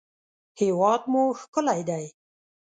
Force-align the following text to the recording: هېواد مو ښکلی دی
هېواد 0.59 1.01
مو 1.11 1.23
ښکلی 1.41 1.81
دی 1.89 2.05